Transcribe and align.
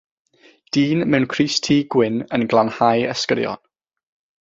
Dyn 0.77 1.03
mewn 1.11 1.27
crys-t 1.35 1.77
gwyn 1.97 2.19
yn 2.39 2.49
glanhau 2.55 3.07
ysgyrion. 3.15 3.65